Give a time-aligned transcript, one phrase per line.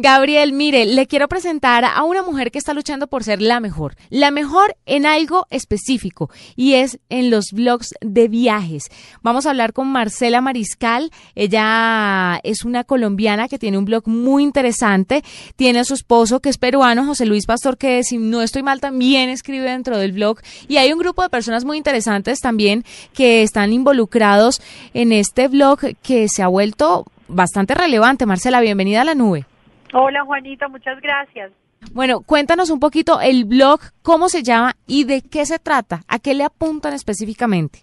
[0.00, 3.96] Gabriel, mire, le quiero presentar a una mujer que está luchando por ser la mejor,
[4.10, 8.84] la mejor en algo específico y es en los blogs de viajes.
[9.22, 14.44] Vamos a hablar con Marcela Mariscal, ella es una colombiana que tiene un blog muy
[14.44, 15.24] interesante,
[15.56, 18.80] tiene a su esposo que es peruano, José Luis Pastor, que si no estoy mal
[18.80, 20.38] también escribe dentro del blog
[20.68, 22.84] y hay un grupo de personas muy interesantes también
[23.14, 24.62] que están involucrados
[24.94, 28.26] en este blog que se ha vuelto bastante relevante.
[28.26, 29.44] Marcela, bienvenida a la nube.
[29.92, 31.52] Hola Juanita, muchas gracias.
[31.92, 36.18] Bueno, cuéntanos un poquito el blog, cómo se llama y de qué se trata, a
[36.18, 37.80] qué le apuntan específicamente.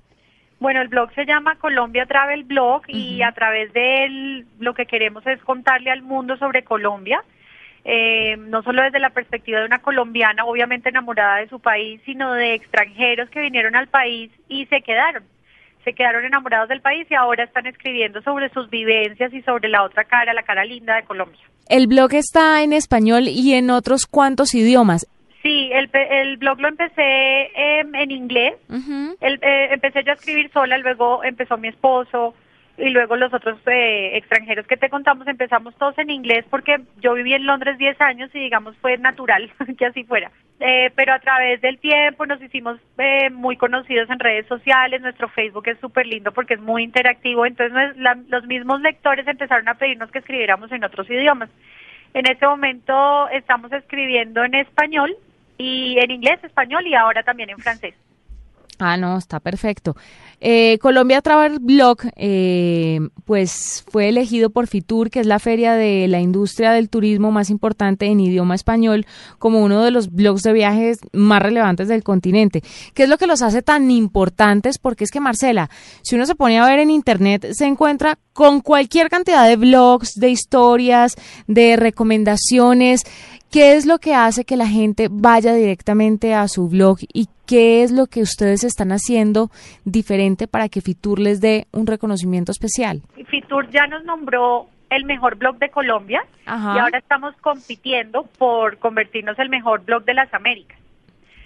[0.59, 4.85] Bueno, el blog se llama Colombia Travel Blog y a través de él lo que
[4.85, 7.23] queremos es contarle al mundo sobre Colombia,
[7.83, 12.33] eh, no solo desde la perspectiva de una colombiana, obviamente enamorada de su país, sino
[12.33, 15.23] de extranjeros que vinieron al país y se quedaron
[15.83, 19.83] se quedaron enamorados del país y ahora están escribiendo sobre sus vivencias y sobre la
[19.83, 21.39] otra cara, la cara linda de Colombia.
[21.67, 25.07] El blog está en español y en otros cuantos idiomas.
[25.41, 28.55] Sí, el, el blog lo empecé em, en inglés.
[28.69, 32.33] Eh, empecé yo a escribir sola, luego empezó mi esposo,
[32.77, 37.13] y luego los otros eh, extranjeros que te contamos empezamos todos en inglés porque yo
[37.13, 40.31] viví en Londres 10 años y digamos fue natural que así fuera.
[40.59, 45.27] Eh, pero a través del tiempo nos hicimos eh, muy conocidos en redes sociales, nuestro
[45.29, 47.95] Facebook es súper lindo porque es muy interactivo, entonces
[48.29, 51.49] los mismos lectores empezaron a pedirnos que escribiéramos en otros idiomas.
[52.13, 55.15] En este momento estamos escribiendo en español
[55.57, 57.95] y en inglés, español y ahora también en francés.
[58.79, 59.95] Ah, no, está perfecto.
[60.41, 66.07] Eh, Colombia Travel Blog, eh, pues fue elegido por Fitur, que es la feria de
[66.07, 69.05] la industria del turismo más importante en idioma español,
[69.39, 72.63] como uno de los blogs de viajes más relevantes del continente.
[72.93, 74.77] ¿Qué es lo que los hace tan importantes?
[74.77, 75.69] Porque es que, Marcela,
[76.03, 80.15] si uno se pone a ver en Internet, se encuentra con cualquier cantidad de blogs,
[80.15, 81.15] de historias,
[81.47, 83.03] de recomendaciones.
[83.51, 87.83] ¿Qué es lo que hace que la gente vaya directamente a su blog y qué
[87.83, 89.49] es lo que ustedes están haciendo
[89.85, 93.01] diferente para que Fitur les dé un reconocimiento especial?
[93.27, 99.37] Fitur ya nos nombró el mejor blog de Colombia y ahora estamos compitiendo por convertirnos
[99.39, 100.79] el mejor blog de las Américas.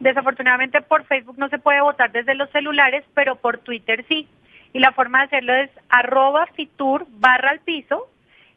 [0.00, 4.26] Desafortunadamente por Facebook no se puede votar desde los celulares, pero por Twitter sí.
[4.72, 8.08] Y la forma de hacerlo es arroba Fitur barra al piso,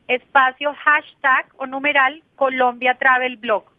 [0.08, 3.77] espacio hashtag o numeral Colombia Travel Blog.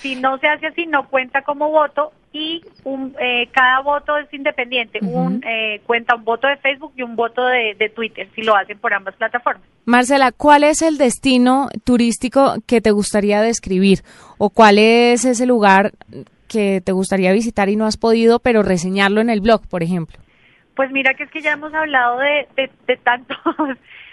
[0.00, 4.32] Si no se hace así, no cuenta como voto y un, eh, cada voto es
[4.32, 4.98] independiente.
[5.02, 8.56] un, eh, cuenta un voto de Facebook y un voto de, de Twitter, si lo
[8.56, 9.62] hacen por ambas plataformas.
[9.84, 14.00] Marcela, ¿cuál es el destino turístico que te gustaría describir?
[14.38, 15.92] ¿O cuál es ese lugar
[16.48, 20.18] que te gustaría visitar y no has podido, pero reseñarlo en el blog, por ejemplo?
[20.74, 23.38] Pues mira que es que ya hemos hablado de, de, de tantos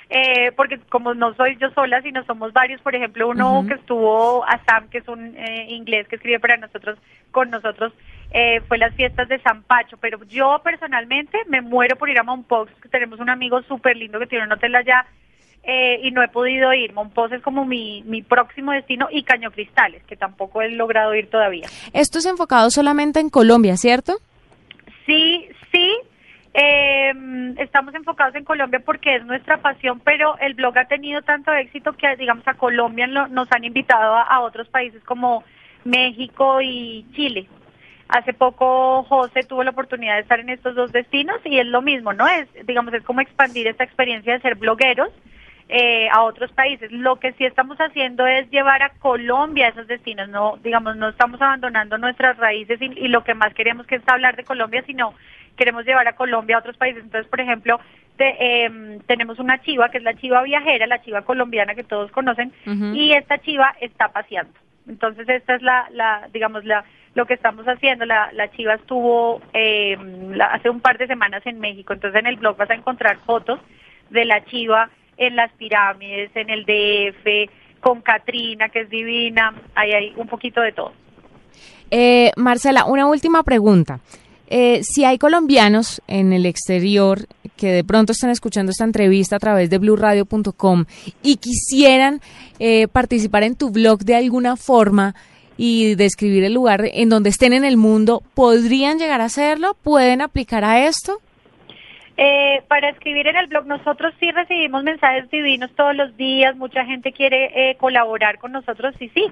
[0.10, 4.46] eh, porque como no soy yo sola, sino somos varios, por ejemplo, uno que estuvo,
[4.66, 6.98] Sam, que es un eh, inglés que escribe para nosotros,
[7.32, 7.94] con nosotros,
[8.32, 12.24] eh, fue las fiestas de San Pacho, pero yo personalmente me muero por ir a
[12.24, 15.06] Monpox, que tenemos un amigo súper lindo que tiene un hotel allá,
[15.70, 16.94] eh, y no he podido ir.
[16.94, 21.30] Monpós es como mi, mi próximo destino y Caño Cristales, que tampoco he logrado ir
[21.30, 21.68] todavía.
[21.92, 24.14] Esto es enfocado solamente en Colombia, ¿cierto?
[25.06, 25.94] Sí, sí,
[26.60, 27.14] eh,
[27.60, 31.94] estamos enfocados en Colombia porque es nuestra pasión, pero el blog ha tenido tanto éxito
[31.94, 35.44] que, digamos, a Colombia nos han invitado a, otros países como
[35.84, 37.48] México y Chile.
[38.10, 41.84] Hace poco José tuvo la oportunidad de estar en estos dos destinos y es lo
[41.84, 42.28] mismo, ¿no?
[42.28, 45.12] Es, digamos, es como expandir esta experiencia de ser blogueros
[45.70, 46.92] eh, a otros países.
[46.92, 51.10] Lo que sí estamos haciendo es llevar a Colombia a esos destinos, no, digamos, no
[51.10, 55.14] estamos abandonando nuestras raíces y, lo que más queremos que es hablar de Colombia, sino
[55.58, 57.04] queremos llevar a Colombia a otros países.
[57.04, 57.80] Entonces, por ejemplo,
[58.18, 62.54] em, tenemos una chiva que es la chiva viajera, la chiva colombiana que todos conocen,
[62.94, 64.54] y esta chiva está paseando.
[64.88, 66.86] Entonces, esta es la, la digamos, la
[67.18, 68.06] lo que estamos haciendo.
[68.06, 69.98] La, la Chiva estuvo eh,
[70.40, 73.60] hace un par de semanas en México, entonces en el blog vas a encontrar fotos
[74.12, 79.92] de la Chiva en las pirámides, en el DF, con Katrina, que es divina, ahí
[79.92, 80.94] hay un poquito de todo.
[81.90, 84.00] Eh, Marcela, una última pregunta.
[84.50, 87.28] Eh, si hay colombianos en el exterior
[87.58, 90.86] que de pronto están escuchando esta entrevista a través de blurradio.com
[91.22, 92.22] y quisieran
[92.92, 95.16] participar en tu blog de alguna forma,
[95.58, 99.76] y describir el lugar en donde estén en el mundo, ¿podrían llegar a hacerlo?
[99.82, 101.20] ¿Pueden aplicar a esto?
[102.68, 107.14] Para escribir en el blog, nosotros sí recibimos mensajes divinos todos los días, mucha gente
[107.14, 109.26] quiere eh, colaborar con nosotros y sí,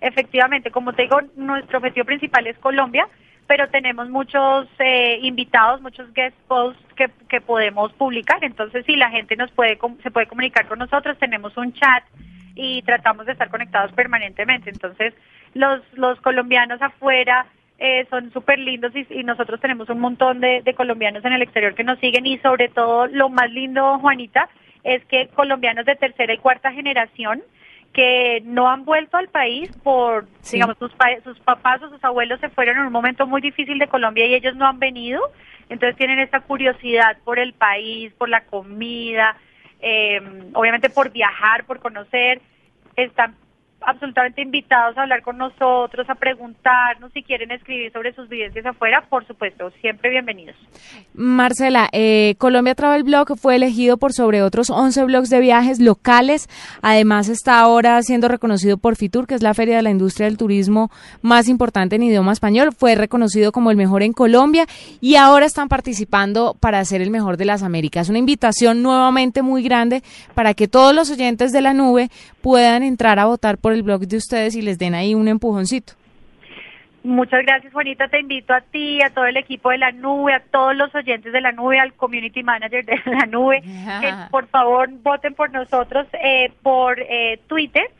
[0.00, 3.06] efectivamente, como te digo, nuestro objetivo principal es Colombia,
[3.46, 9.10] pero tenemos muchos eh, invitados, muchos guest posts que, que podemos publicar, entonces sí, la
[9.10, 12.02] gente nos puede se puede comunicar con nosotros, tenemos un chat
[12.56, 15.14] y tratamos de estar conectados permanentemente, entonces
[15.54, 17.46] los, los colombianos afuera
[17.82, 21.82] eh, son súper lindos y, nosotros tenemos un montón de, colombianos en el exterior que
[21.82, 24.50] nos siguen y sobre todo lo más lindo, Juanita,
[24.84, 27.42] es que colombianos de tercera y cuarta generación
[27.94, 30.92] que no han vuelto al país por, digamos, sus,
[31.24, 34.34] sus papás o sus abuelos se fueron en un momento muy difícil de Colombia y
[34.34, 35.22] ellos no han venido,
[35.70, 39.36] entonces tienen esta curiosidad por el país, por la comida,
[39.80, 40.20] eh,
[40.52, 42.42] obviamente por viajar, por conocer,
[42.94, 43.36] están
[43.82, 49.04] absolutamente invitados a hablar con nosotros, a preguntarnos si quieren escribir sobre sus vivencias afuera,
[49.08, 50.56] por supuesto, siempre bienvenidos.
[51.14, 56.48] Marcela, eh, Colombia Travel Blog fue elegido por sobre otros 11 blogs de viajes locales,
[56.82, 60.36] además está ahora siendo reconocido por FITUR, que es la feria de la industria del
[60.36, 60.90] turismo
[61.22, 64.66] más importante en idioma español, fue reconocido como el mejor en Colombia
[65.00, 68.08] y ahora están participando para ser el mejor de las Américas.
[68.08, 70.02] Una invitación nuevamente muy grande
[70.34, 72.10] para que todos los oyentes de la nube
[72.42, 75.94] puedan entrar a votar por el blog de ustedes y les den ahí un empujoncito.
[77.02, 78.08] Muchas gracias, Juanita.
[78.08, 81.32] Te invito a ti, a todo el equipo de la nube, a todos los oyentes
[81.32, 86.06] de la nube, al community manager de la nube, que por favor voten por nosotros
[86.22, 87.90] eh, por eh, Twitter.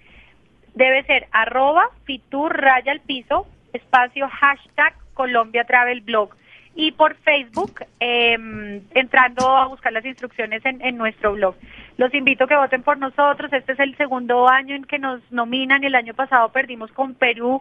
[0.74, 6.36] Debe ser arroba fitur raya al piso, espacio hashtag Colombia Travel Blog.
[6.74, 11.56] Y por Facebook, em, entrando a buscar las instrucciones en, en nuestro blog.
[11.96, 13.52] Los invito a que voten por nosotros.
[13.52, 15.84] Este es el segundo año en que nos nominan.
[15.84, 17.60] El año pasado perdimos con Perú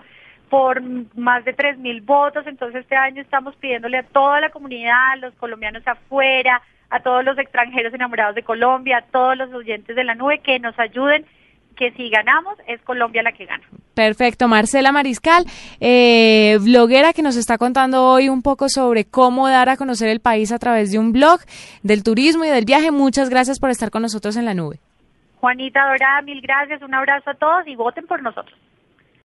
[0.50, 0.81] por
[1.16, 2.46] más de tres mil votos.
[2.48, 7.24] Entonces este año estamos pidiéndole a toda la comunidad, a los colombianos afuera, a todos
[7.24, 11.26] los extranjeros enamorados de Colombia, a todos los oyentes de la nube que nos ayuden
[11.76, 13.64] que si ganamos es Colombia la que gana.
[14.00, 15.44] Perfecto, Marcela Mariscal,
[15.81, 20.22] eh, bloguera que nos está contando hoy un poco sobre cómo dar a conocer el
[20.22, 21.42] país a través de un blog
[21.84, 22.92] del turismo y del viaje.
[22.92, 24.80] Muchas gracias por estar con nosotros en la nube.
[25.42, 28.57] Juanita Dorada, mil gracias, un abrazo a todos y voten por nosotros.